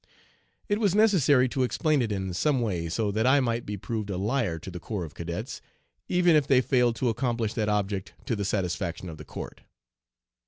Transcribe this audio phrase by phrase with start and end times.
[0.67, 4.09] It was necessary to explain it in some way so that I might be proved
[4.09, 5.61] a liar to the corps of cadets,
[6.07, 9.61] even if they failed to accomplish that object to the satisfaction of the court.